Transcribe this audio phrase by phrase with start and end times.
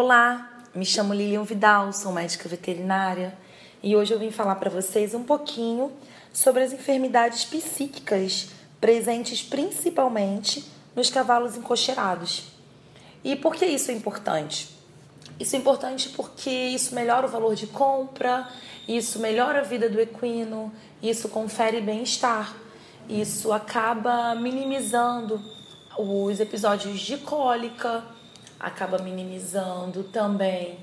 [0.00, 3.36] Olá, me chamo Lilian Vidal, sou médica veterinária
[3.82, 5.90] e hoje eu vim falar para vocês um pouquinho
[6.32, 8.50] sobre as enfermidades psíquicas
[8.80, 10.64] presentes principalmente
[10.94, 12.44] nos cavalos encocheirados.
[13.24, 14.68] E por que isso é importante?
[15.40, 18.48] Isso é importante porque isso melhora o valor de compra,
[18.86, 20.72] isso melhora a vida do equino,
[21.02, 22.54] isso confere bem-estar,
[23.08, 25.42] isso acaba minimizando
[25.98, 28.04] os episódios de cólica,
[28.58, 30.78] acaba minimizando também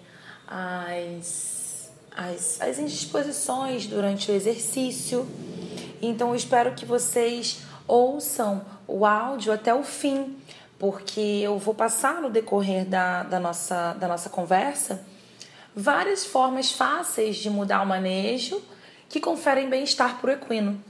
[0.48, 5.28] as, as, as indisposições durante o exercício.
[6.02, 10.38] Então, eu espero que vocês ouçam o áudio até o fim,
[10.78, 15.04] porque eu vou passar no decorrer da, da, nossa, da nossa conversa
[15.76, 18.62] várias formas fáceis de mudar o manejo
[19.10, 20.82] que conferem bem-estar para o equino.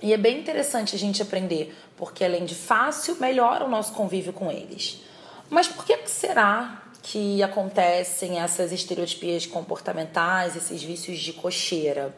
[0.00, 4.32] E é bem interessante a gente aprender, porque além de fácil, melhora o nosso convívio
[4.32, 5.02] com eles.
[5.50, 12.14] Mas por que será que acontecem essas estereotipias comportamentais, esses vícios de cocheira?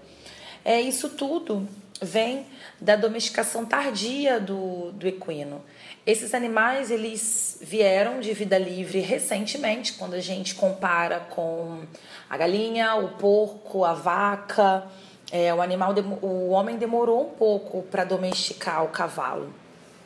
[0.65, 1.67] É isso tudo
[2.03, 2.47] vem
[2.81, 5.63] da domesticação tardia do, do equino.
[6.07, 11.83] Esses animais eles vieram de vida livre recentemente, quando a gente compara com
[12.29, 14.87] a galinha, o porco, a vaca.
[15.31, 19.53] É, o animal, o homem demorou um pouco para domesticar o cavalo.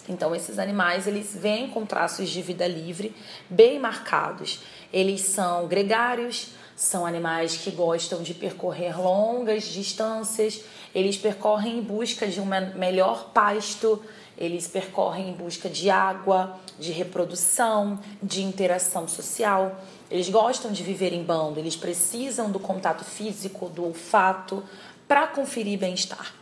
[0.08, 3.14] Então esses animais eles vêm com traços de vida livre
[3.48, 4.60] bem marcados.
[4.92, 10.60] Eles são gregários, são animais que gostam de percorrer longas distâncias,
[10.94, 14.02] eles percorrem em busca de um melhor pasto,
[14.36, 19.80] eles percorrem em busca de água, de reprodução, de interação social.
[20.10, 24.62] Eles gostam de viver em bando, eles precisam do contato físico, do olfato
[25.06, 26.34] para conferir bem-estar.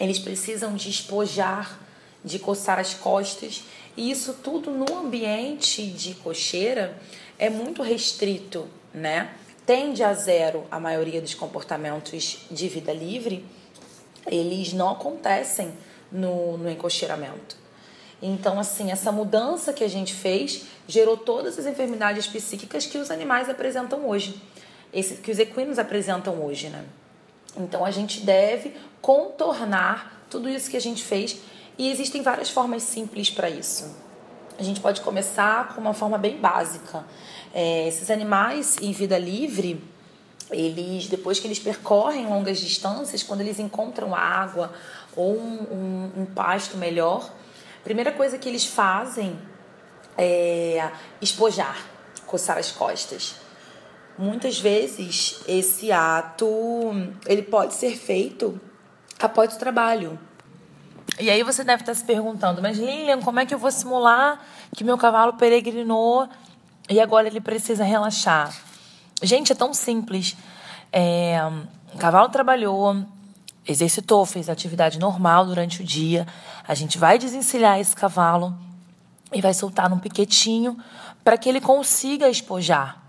[0.00, 1.78] Eles precisam de espojar,
[2.26, 3.62] de coçar as costas,
[3.96, 7.00] e isso tudo no ambiente de cocheira
[7.38, 9.30] é muito restrito, né?
[9.64, 13.44] Tende a zero a maioria dos comportamentos de vida livre,
[14.26, 15.72] eles não acontecem
[16.10, 17.56] no, no encocheiramento.
[18.20, 23.10] Então, assim, essa mudança que a gente fez gerou todas as enfermidades psíquicas que os
[23.10, 24.40] animais apresentam hoje,
[24.92, 26.84] esse, que os equinos apresentam hoje, né?
[27.56, 31.40] Então, a gente deve contornar tudo isso que a gente fez
[31.78, 33.94] e existem várias formas simples para isso.
[34.58, 37.04] A gente pode começar com uma forma bem básica.
[37.52, 39.82] É, esses animais em vida livre,
[40.50, 44.72] eles depois que eles percorrem longas distâncias, quando eles encontram água
[45.14, 47.30] ou um, um, um pasto melhor,
[47.80, 49.38] a primeira coisa que eles fazem
[50.16, 51.84] é espojar,
[52.26, 53.36] coçar as costas.
[54.18, 56.46] Muitas vezes esse ato
[57.26, 58.58] ele pode ser feito
[59.18, 60.18] após o trabalho.
[61.18, 64.38] E aí você deve estar se perguntando, mas Lilian, como é que eu vou simular
[64.74, 66.28] que meu cavalo peregrinou
[66.90, 68.54] e agora ele precisa relaxar?
[69.22, 70.36] Gente, é tão simples.
[70.92, 71.38] É,
[71.94, 73.02] o cavalo trabalhou,
[73.66, 76.26] exercitou, fez atividade normal durante o dia.
[76.68, 78.54] A gente vai desencilhar esse cavalo
[79.32, 80.76] e vai soltar num piquetinho
[81.24, 83.02] para que ele consiga espojar,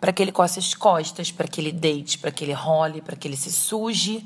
[0.00, 3.16] para que ele coce as costas, para que ele deite, para que ele role, para
[3.16, 4.24] que ele se suje.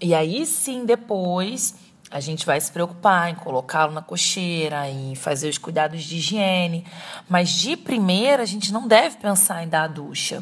[0.00, 1.74] E aí sim, depois,
[2.14, 6.86] a gente vai se preocupar em colocá-lo na cocheira, em fazer os cuidados de higiene.
[7.28, 10.40] Mas de primeira, a gente não deve pensar em dar a ducha.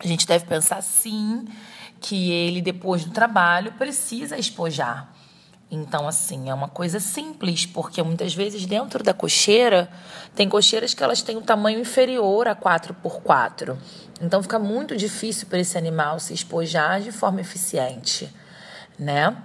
[0.00, 1.46] A gente deve pensar sim
[2.00, 5.12] que ele, depois do trabalho, precisa espojar.
[5.70, 9.90] Então, assim, é uma coisa simples, porque muitas vezes dentro da cocheira,
[10.34, 13.76] tem cocheiras que elas têm um tamanho inferior a 4x4.
[14.22, 18.34] Então, fica muito difícil para esse animal se espojar de forma eficiente,
[18.98, 19.36] né?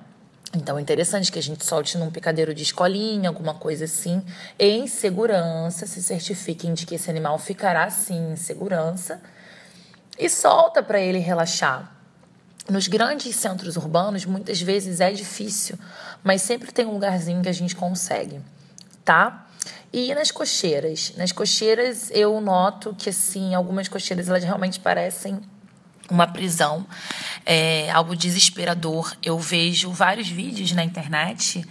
[0.53, 4.21] Então é interessante que a gente solte num picadeiro de escolinha, alguma coisa assim,
[4.59, 9.21] em segurança, se certifiquem de que esse animal ficará assim em segurança
[10.19, 11.95] e solta para ele relaxar.
[12.69, 15.79] Nos grandes centros urbanos, muitas vezes é difícil,
[16.23, 18.41] mas sempre tem um lugarzinho que a gente consegue,
[19.05, 19.47] tá?
[19.91, 21.13] E nas cocheiras?
[21.17, 25.41] Nas cocheiras eu noto que assim, algumas cocheiras elas realmente parecem
[26.09, 26.85] uma prisão,
[27.45, 29.15] é algo desesperador.
[29.23, 31.65] Eu vejo vários vídeos na internet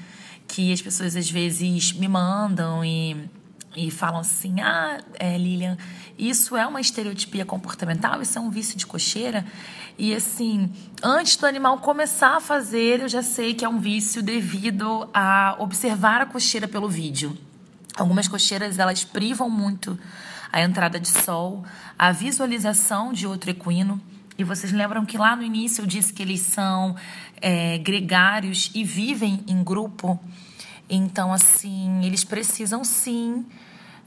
[0.46, 3.16] que as pessoas às vezes me mandam e,
[3.76, 5.78] e falam assim: ah, é, Lilian,
[6.18, 9.44] isso é uma estereotipia comportamental, isso é um vício de cocheira.
[9.98, 10.72] E assim,
[11.02, 15.56] antes do animal começar a fazer, eu já sei que é um vício devido a
[15.58, 17.36] observar a cocheira pelo vídeo.
[17.96, 19.98] Algumas cocheiras elas privam muito
[20.52, 21.64] a entrada de sol,
[21.98, 24.00] a visualização de outro equino.
[24.40, 26.96] E vocês lembram que lá no início eu disse que eles são
[27.42, 30.18] é, gregários e vivem em grupo?
[30.88, 33.44] Então, assim, eles precisam sim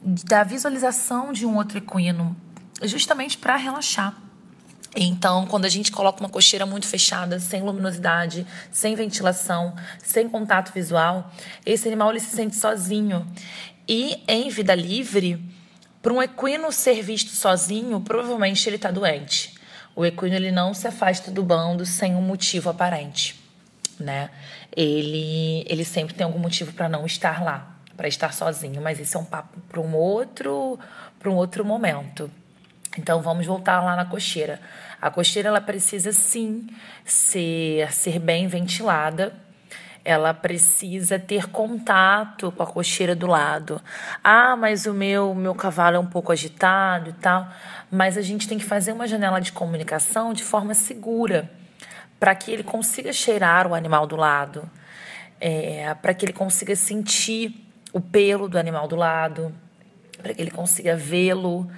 [0.01, 2.35] da visualização de um outro equino.
[2.81, 4.15] justamente para relaxar.
[4.95, 10.73] Então, quando a gente coloca uma cocheira muito fechada, sem luminosidade, sem ventilação, sem contato
[10.73, 11.31] visual,
[11.63, 13.23] esse animal ele se sente sozinho.
[13.87, 15.39] E em vida livre,
[16.01, 19.52] para um equino ser visto sozinho, provavelmente ele está doente.
[19.95, 23.39] O equino ele não se afasta do bando sem um motivo aparente,
[23.99, 24.29] né?
[24.75, 29.17] Ele ele sempre tem algum motivo para não estar lá, para estar sozinho, mas isso
[29.17, 30.79] é um papo para um outro
[31.19, 32.29] para um outro momento.
[32.97, 34.59] Então vamos voltar lá na cocheira.
[35.01, 36.67] A cocheira ela precisa sim
[37.05, 39.33] ser ser bem ventilada
[40.05, 43.81] ela precisa ter contato com a cocheira do lado.
[44.23, 47.47] Ah, mas o meu, meu cavalo é um pouco agitado e tal.
[47.93, 51.49] Mas a gente tem que fazer uma janela de comunicação de forma segura,
[52.19, 54.69] para que ele consiga cheirar o animal do lado,
[55.39, 57.53] é, para que ele consiga sentir
[57.91, 59.53] o pelo do animal do lado,
[60.21, 61.69] para que ele consiga vê-lo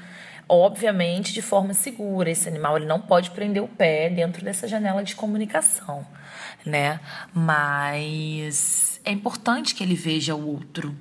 [0.47, 2.29] obviamente de forma segura.
[2.29, 6.05] Esse animal ele não pode prender o pé dentro dessa janela de comunicação
[6.65, 6.99] né?
[7.33, 10.95] Mas é importante que ele veja o outro,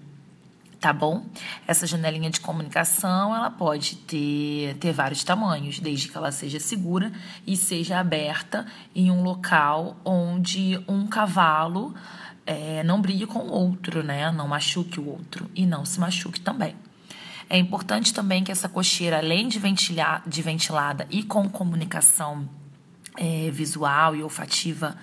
[0.85, 1.25] tá bom?
[1.67, 7.11] Essa janelinha de comunicação, ela pode ter, ter vários tamanhos, desde que ela seja segura
[7.47, 11.95] e seja aberta em um local onde um cavalo
[12.45, 14.31] é, não brigue com o outro, né?
[14.31, 16.77] Não machuque o outro e não se machuque também.
[17.49, 22.47] É importante também que essa cocheira, além de, ventilar, de ventilada e com comunicação
[23.17, 24.95] é, visual e olfativa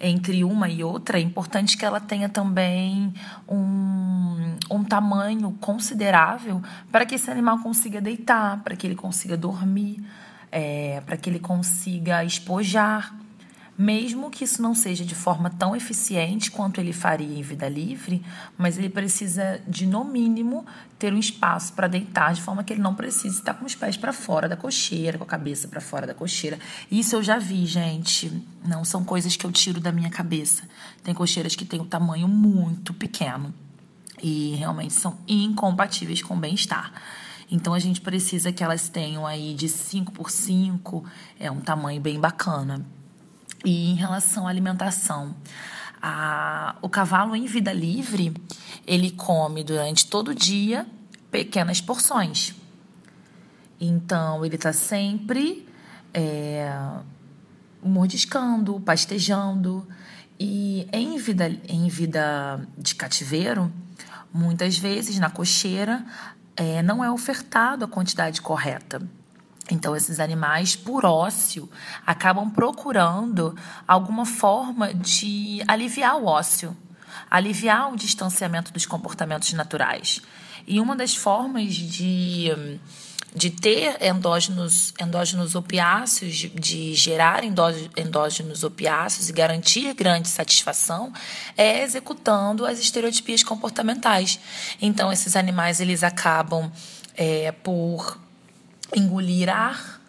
[0.00, 3.12] entre uma e outra, é importante que ela tenha também
[3.48, 10.02] um, um tamanho considerável para que esse animal consiga deitar, para que ele consiga dormir,
[10.50, 13.14] é, para que ele consiga espojar
[13.80, 18.22] mesmo que isso não seja de forma tão eficiente quanto ele faria em vida livre,
[18.58, 20.66] mas ele precisa de, no mínimo,
[20.98, 23.96] ter um espaço para deitar, de forma que ele não precise estar com os pés
[23.96, 26.58] para fora da cocheira, com a cabeça para fora da cocheira.
[26.90, 28.30] Isso eu já vi, gente.
[28.62, 30.64] Não são coisas que eu tiro da minha cabeça.
[31.02, 33.54] Tem cocheiras que têm um tamanho muito pequeno
[34.22, 36.92] e realmente são incompatíveis com o bem-estar.
[37.50, 41.02] Então a gente precisa que elas tenham aí de 5 por 5,
[41.38, 42.84] é um tamanho bem bacana.
[43.64, 45.34] E em relação à alimentação,
[46.00, 48.32] a, o cavalo em vida livre,
[48.86, 50.86] ele come durante todo o dia
[51.30, 52.54] pequenas porções.
[53.80, 55.66] Então, ele está sempre
[56.12, 56.72] é,
[57.82, 59.86] mordiscando, pastejando.
[60.38, 63.70] E em vida, em vida de cativeiro,
[64.32, 66.04] muitas vezes na cocheira,
[66.56, 69.02] é, não é ofertado a quantidade correta.
[69.70, 71.68] Então, esses animais, por ócio,
[72.06, 73.56] acabam procurando
[73.86, 76.76] alguma forma de aliviar o ócio,
[77.30, 80.20] aliviar o distanciamento dos comportamentos naturais.
[80.66, 82.48] E uma das formas de,
[83.34, 91.12] de ter endógenos, endógenos opiáceos, de, de gerar endógenos opiáceos e garantir grande satisfação,
[91.56, 94.38] é executando as estereotipias comportamentais.
[94.80, 96.70] Então, esses animais eles acabam
[97.16, 98.18] é, por
[98.94, 100.00] engolir ar.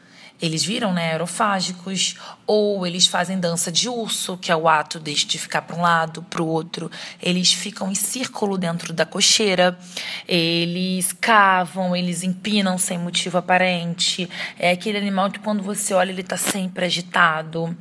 [0.42, 2.16] Eles viram, né, aerofágicos,
[2.54, 6.22] ou eles fazem dança de urso, que é o ato de, ficar para um lado,
[6.24, 6.92] para o outro.
[7.22, 9.80] Eles ficam em círculo dentro da cocheira,
[10.28, 14.30] eles cavam, eles empinam sem motivo aparente.
[14.60, 17.74] É aquele animal que quando você olha ele está sempre agitado,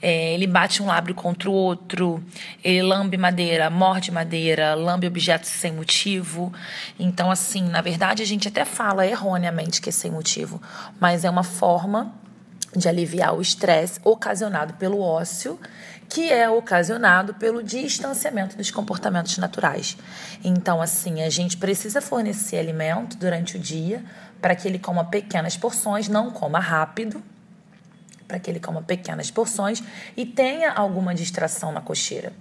[0.00, 2.24] é, ele bate um lábio contra o outro,
[2.64, 6.50] ele lambe madeira, morde madeira, lambe objetos sem motivo.
[6.98, 10.62] Então, assim, na verdade a gente até fala erroneamente que é sem motivo,
[10.98, 12.24] mas é uma forma
[12.76, 15.58] de aliviar o estresse ocasionado pelo ócio,
[16.08, 19.96] que é ocasionado pelo distanciamento dos comportamentos naturais.
[20.42, 24.04] Então, assim, a gente precisa fornecer alimento durante o dia
[24.40, 27.22] para que ele coma pequenas porções, não coma rápido,
[28.28, 29.82] para que ele coma pequenas porções
[30.16, 32.32] e tenha alguma distração na cocheira.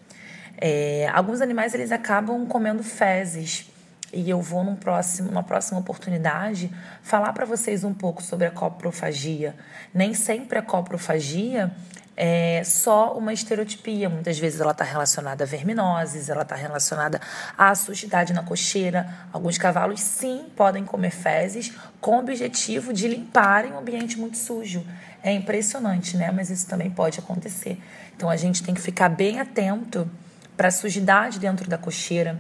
[0.58, 3.73] É, alguns animais eles acabam comendo fezes
[4.14, 8.52] e eu vou num próximo, numa próxima oportunidade falar para vocês um pouco sobre a
[8.52, 9.56] coprofagia.
[9.94, 11.72] Nem sempre a coprofagia
[12.16, 14.08] é só uma estereotipia.
[14.10, 17.20] Muitas vezes ela está relacionada a verminoses, ela está relacionada
[17.58, 19.10] à sujidade na cocheira.
[19.32, 24.86] Alguns cavalos, sim, podem comer fezes com o objetivo de limparem um ambiente muito sujo.
[25.24, 26.32] É impressionante, né?
[26.32, 27.82] Mas isso também pode acontecer.
[28.16, 30.10] Então a gente tem que ficar bem atento
[30.56, 32.40] para a sujidade dentro da cocheira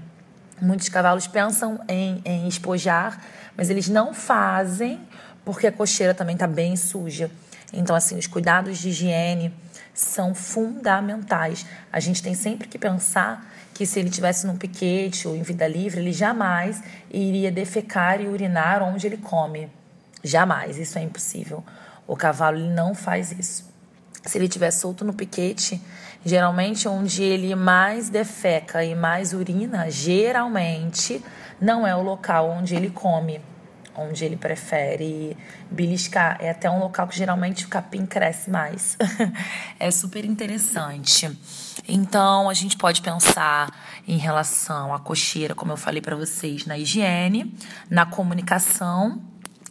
[0.63, 3.22] Muitos cavalos pensam em, em espojar,
[3.53, 4.98] mas eles não fazem
[5.43, 7.29] porque a cocheira também está bem suja.
[7.74, 9.53] Então, assim, os cuidados de higiene
[9.93, 11.65] são fundamentais.
[11.91, 15.67] A gente tem sempre que pensar que se ele tivesse num piquete ou em vida
[15.67, 19.70] livre, ele jamais iria defecar e urinar onde ele come.
[20.24, 21.62] Jamais, isso é impossível.
[22.08, 23.73] O cavalo ele não faz isso.
[24.25, 25.82] Se ele estiver solto no piquete,
[26.25, 31.24] geralmente onde ele mais defeca e mais urina, geralmente
[31.60, 33.42] não é o local onde ele come,
[33.96, 35.38] onde ele prefere
[35.70, 36.38] beliscar.
[36.39, 38.98] É até um local que geralmente o capim cresce mais.
[39.77, 41.30] é super interessante.
[41.86, 43.70] Então, a gente pode pensar
[44.08, 47.53] em relação à cocheira, como eu falei para vocês, na higiene,
[47.89, 49.22] na comunicação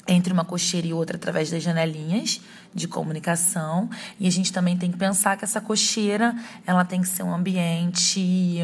[0.07, 2.41] entre uma cocheira e outra através das janelinhas
[2.75, 6.35] de comunicação e a gente também tem que pensar que essa cocheira
[6.67, 8.59] ela tem que ser um ambiente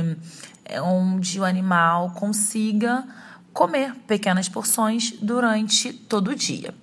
[0.64, 3.04] é, onde o animal consiga
[3.52, 6.74] comer pequenas porções durante todo o dia.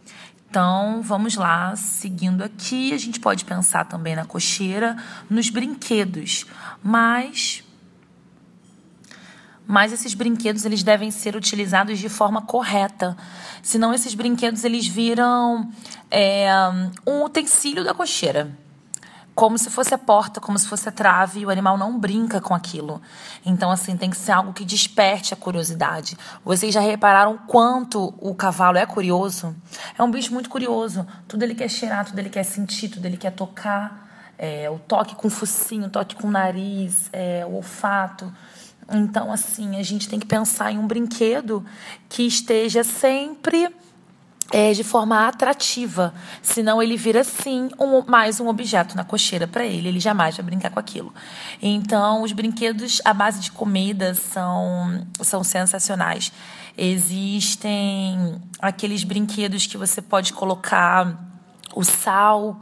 [0.49, 4.95] Então, vamos lá, seguindo aqui, a gente pode pensar também na cocheira,
[5.29, 6.45] nos brinquedos,
[6.81, 7.61] mas
[9.67, 13.17] mas esses brinquedos eles devem ser utilizados de forma correta.
[13.61, 15.69] Senão esses brinquedos eles viram
[16.11, 16.47] é,
[17.05, 18.51] um utensílio da cocheira.
[19.33, 22.39] Como se fosse a porta, como se fosse a trave, e o animal não brinca
[22.39, 23.01] com aquilo.
[23.45, 26.17] Então, assim, tem que ser algo que desperte a curiosidade.
[26.43, 29.53] Vocês já repararam quanto o cavalo é curioso?
[29.97, 31.05] É um bicho muito curioso.
[31.27, 34.05] Tudo ele quer cheirar, tudo ele quer sentir, tudo ele quer tocar.
[34.37, 38.31] É, o toque com o focinho, o toque com o nariz, é, o olfato.
[38.91, 41.65] Então, assim, a gente tem que pensar em um brinquedo
[42.07, 43.69] que esteja sempre
[44.51, 46.13] é, de forma atrativa.
[46.41, 49.87] Senão ele vira, sim, um, mais um objeto na cocheira para ele.
[49.87, 51.13] Ele jamais vai brincar com aquilo.
[51.61, 56.31] Então, os brinquedos à base de comida são, são sensacionais.
[56.77, 61.34] Existem aqueles brinquedos que você pode colocar
[61.75, 62.59] o sal,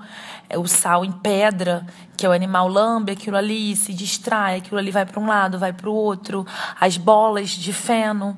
[0.49, 1.85] é o sal em pedra,
[2.17, 5.59] que é o animal lambe aquilo ali, se distrai, aquilo ali vai para um lado,
[5.59, 6.45] vai para o outro.
[6.79, 8.37] As bolas de feno,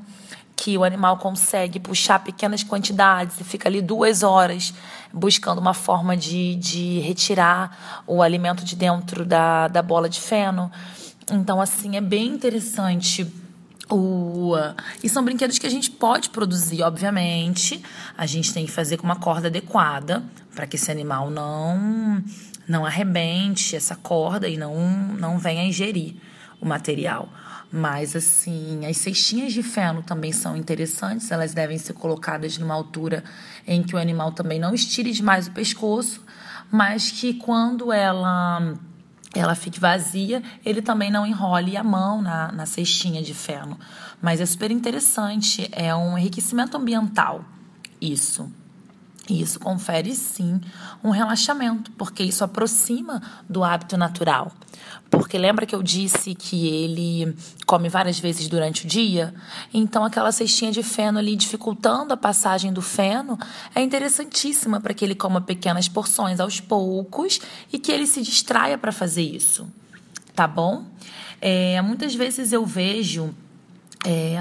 [0.56, 4.74] que o animal consegue puxar pequenas quantidades e fica ali duas horas
[5.12, 10.72] buscando uma forma de, de retirar o alimento de dentro da, da bola de feno.
[11.32, 13.26] Então, assim, é bem interessante
[13.90, 14.54] o,
[15.04, 17.82] e são brinquedos que a gente pode produzir, obviamente.
[18.18, 20.24] A gente tem que fazer com uma corda adequada
[20.56, 22.24] para que esse animal não
[22.68, 24.76] não arrebente essa corda e não
[25.20, 26.16] não venha ingerir
[26.60, 27.30] o material.
[27.72, 33.24] Mas assim, as cestinhas de feno também são interessantes, elas devem ser colocadas numa altura
[33.68, 36.24] em que o animal também não estire demais o pescoço,
[36.72, 38.74] mas que quando ela
[39.36, 43.78] ela fique vazia, ele também não enrole a mão na, na cestinha de feno.
[44.22, 47.44] Mas é super interessante, é um enriquecimento ambiental
[48.00, 48.52] isso.
[49.28, 50.62] E isso confere sim
[51.04, 54.52] um relaxamento, porque isso aproxima do hábito natural.
[55.10, 59.34] Porque lembra que eu disse que ele come várias vezes durante o dia?
[59.74, 63.38] Então aquela cestinha de feno ali dificultando a passagem do feno
[63.74, 67.40] é interessantíssima para que ele coma pequenas porções aos poucos
[67.72, 69.68] e que ele se distraia para fazer isso.
[70.36, 70.86] Tá bom?
[71.40, 73.34] É, muitas vezes eu vejo
[74.06, 74.36] é,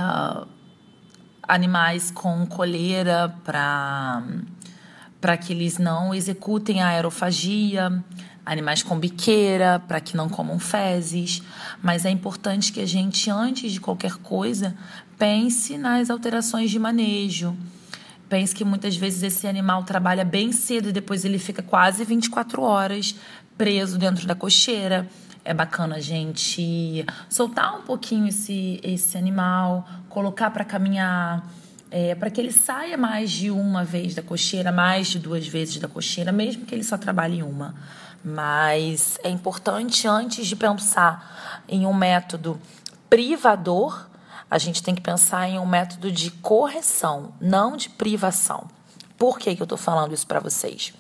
[1.43, 4.23] animais com coleira para
[5.25, 8.05] para que eles não executem a aerofagia,
[8.45, 11.43] animais com biqueira, para que não comam fezes.
[11.83, 14.77] Mas é importante que a gente, antes de qualquer coisa,
[15.19, 17.57] pense nas alterações de manejo.
[18.29, 22.61] Pense que muitas vezes esse animal trabalha bem cedo e depois ele fica quase 24
[22.61, 23.15] horas
[23.57, 25.09] preso dentro da cocheira.
[25.43, 31.51] É bacana a gente soltar um pouquinho esse, esse animal, colocar para caminhar
[31.97, 35.77] é, para que ele saia mais de uma vez da cocheira, mais de duas vezes
[35.77, 37.73] da cocheira, mesmo que ele só trabalhe uma.
[38.25, 42.61] Mas é importante, antes de pensar em um método
[43.09, 44.09] privador,
[44.51, 48.67] a gente tem que pensar em um método de correção, não de privação.
[49.17, 50.93] Por que, que eu estou falando isso para vocês?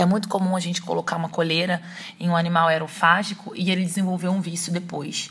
[0.00, 1.82] É muito comum a gente colocar uma coleira
[2.18, 5.28] em um animal aerofágico e ele desenvolver um vício depois.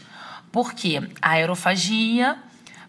[0.51, 1.10] Por quê?
[1.20, 2.38] A aerofagia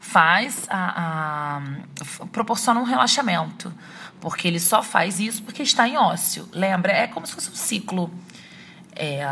[0.02, 3.73] faz a, a, proporciona um relaxamento,
[4.21, 6.49] porque ele só faz isso porque está em ócio.
[6.52, 6.92] Lembra?
[6.92, 8.12] É como se fosse um ciclo.
[8.94, 9.25] É,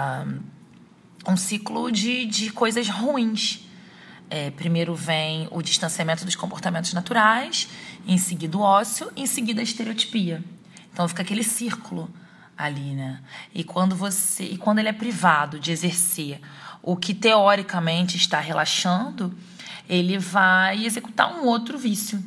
[1.27, 3.67] um ciclo de, de coisas ruins.
[4.31, 7.69] É, primeiro vem o distanciamento dos comportamentos naturais,
[8.07, 10.43] em seguida o ócio, em seguida a estereotipia.
[10.93, 12.09] Então fica aquele círculo
[12.57, 13.21] ali, né?
[13.53, 16.41] E quando você, e quando ele é privado de exercer
[16.81, 19.37] o que teoricamente está relaxando,
[19.91, 22.23] ele vai executar um outro vício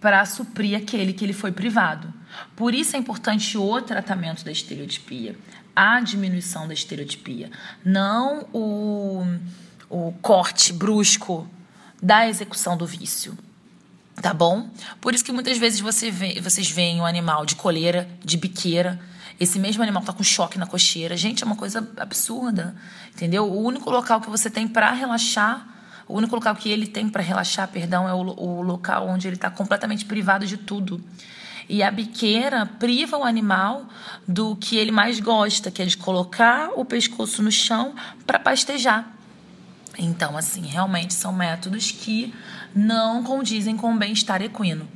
[0.00, 2.14] para suprir aquele que ele foi privado.
[2.54, 5.36] Por isso é importante o tratamento da estereotipia,
[5.74, 7.50] a diminuição da estereotipia,
[7.84, 9.26] não o,
[9.90, 11.50] o corte brusco
[12.00, 13.36] da execução do vício.
[14.22, 14.70] Tá bom?
[15.00, 19.00] Por isso que muitas vezes você vê, vocês veem um animal de coleira, de biqueira,
[19.38, 21.16] esse mesmo animal tá com choque na cocheira.
[21.16, 22.74] Gente, é uma coisa absurda,
[23.12, 23.44] entendeu?
[23.50, 25.75] O único local que você tem para relaxar,
[26.08, 29.36] o único local que ele tem para relaxar, perdão, é o, o local onde ele
[29.36, 31.02] está completamente privado de tudo.
[31.68, 33.86] E a biqueira priva o animal
[34.26, 37.94] do que ele mais gosta, que é de colocar o pescoço no chão
[38.24, 39.12] para pastejar.
[39.98, 42.32] Então, assim, realmente são métodos que
[42.74, 44.86] não condizem com o bem-estar equino.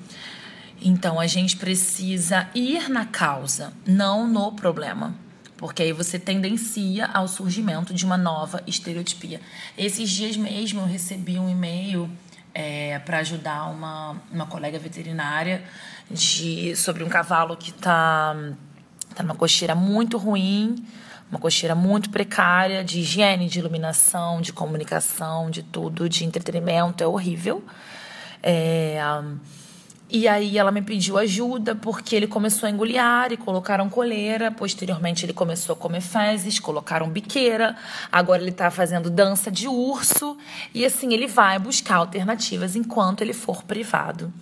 [0.82, 5.14] Então a gente precisa ir na causa, não no problema.
[5.60, 9.42] Porque aí você tendencia ao surgimento de uma nova estereotipia.
[9.76, 12.10] Esses dias mesmo eu recebi um e-mail
[12.54, 15.62] é, para ajudar uma, uma colega veterinária
[16.10, 18.34] de, sobre um cavalo que está
[19.14, 20.82] tá numa cocheira muito ruim,
[21.30, 27.06] uma cocheira muito precária de higiene, de iluminação, de comunicação, de tudo, de entretenimento, é
[27.06, 27.62] horrível.
[28.42, 28.98] É,
[30.10, 34.50] e aí ela me pediu ajuda porque ele começou a engoliar e colocaram coleira.
[34.50, 37.76] Posteriormente ele começou a comer fezes, colocaram biqueira.
[38.10, 40.36] Agora ele está fazendo dança de urso.
[40.74, 44.32] E assim ele vai buscar alternativas enquanto ele for privado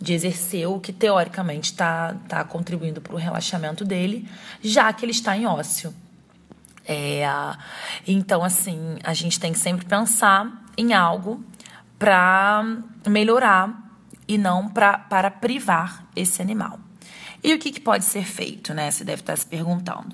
[0.00, 4.28] de exercer o que teoricamente está tá contribuindo para o relaxamento dele,
[4.62, 5.92] já que ele está em ócio.
[6.86, 7.22] É,
[8.06, 11.44] então, assim, a gente tem que sempre pensar em algo
[11.98, 12.64] para
[13.06, 13.87] melhorar
[14.28, 16.78] e não pra, para privar esse animal.
[17.42, 18.90] E o que, que, pode ser feito, né?
[18.90, 20.08] Você deve estar se perguntando.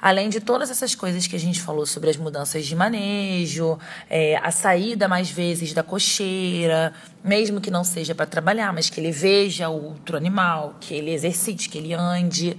[0.00, 4.36] Além de todas essas coisas que a gente falou sobre as mudanças de manejo, é,
[4.36, 9.12] a saída mais vezes da cocheira, mesmo que não seja para trabalhar, mas que ele
[9.12, 12.56] veja outro animal, que ele exercite, que ele ande,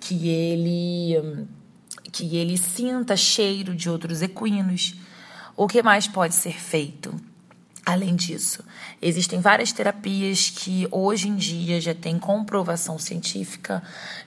[0.00, 1.46] que ele
[2.12, 4.94] que ele sinta cheiro de outros equinos.
[5.56, 7.14] O que mais pode ser feito?
[7.86, 8.64] Além disso,
[9.00, 13.80] existem várias terapias que hoje em dia já têm comprovação científica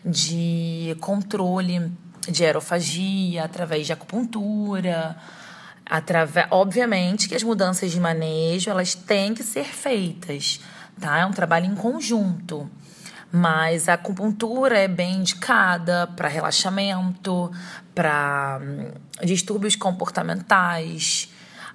[0.04, 1.92] de controle
[2.26, 5.18] de aerofagia através de acupuntura.
[5.86, 10.62] Através, obviamente que as mudanças de manejo elas têm que ser feitas,
[10.98, 11.20] tá?
[11.20, 12.72] É um trabalho em conjunto.
[13.30, 17.52] Mas a acupuntura é bem indicada para relaxamento,
[17.94, 21.29] para hum, distúrbios comportamentais,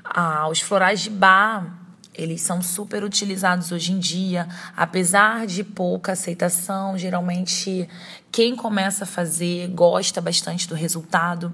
[0.04, 6.12] ah, os florais de bar, eles são super utilizados hoje em dia, apesar de pouca
[6.12, 6.96] aceitação.
[6.96, 7.88] Geralmente,
[8.30, 11.52] quem começa a fazer gosta bastante do resultado.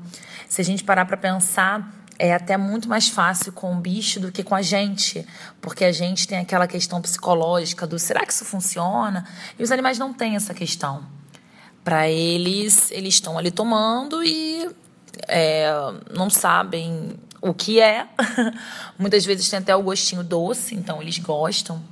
[0.48, 4.30] Se a gente parar para pensar, é até muito mais fácil com o bicho do
[4.30, 5.26] que com a gente,
[5.62, 9.24] porque a gente tem aquela questão psicológica do será que isso funciona?
[9.58, 11.02] E os animais não têm essa questão.
[11.82, 14.68] Para eles, eles estão ali tomando e
[15.26, 15.70] é,
[16.14, 18.06] não sabem o que é.
[18.98, 21.82] Muitas vezes tem até o gostinho doce, então eles gostam.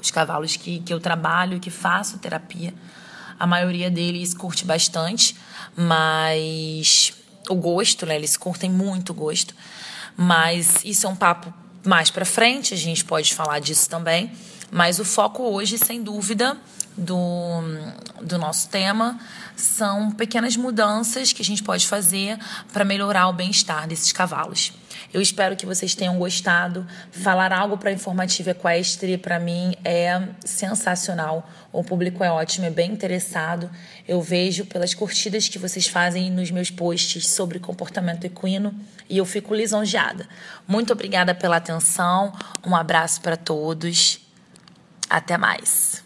[0.00, 2.74] Os cavalos que, que eu trabalho, que faço terapia,
[3.38, 5.36] a maioria deles curte bastante,
[5.76, 7.12] mas
[7.48, 8.16] o gosto, né?
[8.16, 9.54] Eles curtem muito o gosto.
[10.16, 11.52] Mas isso é um papo
[11.84, 14.30] mais para frente, a gente pode falar disso também.
[14.70, 16.56] Mas o foco hoje, sem dúvida,
[16.96, 17.62] do,
[18.22, 19.18] do nosso tema
[19.56, 22.38] são pequenas mudanças que a gente pode fazer
[22.72, 24.72] para melhorar o bem-estar desses cavalos.
[25.12, 26.86] Eu espero que vocês tenham gostado.
[27.10, 31.48] Falar algo para Informativa Equestre, para mim, é sensacional.
[31.70, 33.70] O público é ótimo, é bem interessado.
[34.08, 38.74] Eu vejo pelas curtidas que vocês fazem nos meus posts sobre comportamento equino
[39.08, 40.26] e eu fico lisonjeada.
[40.66, 42.32] Muito obrigada pela atenção.
[42.66, 44.18] Um abraço para todos.
[45.10, 46.02] Até mais.